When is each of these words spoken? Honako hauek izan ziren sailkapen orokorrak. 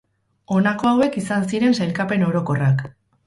Honako 0.55 0.87
hauek 0.93 1.19
izan 1.21 1.45
ziren 1.53 1.77
sailkapen 1.81 2.27
orokorrak. 2.31 2.85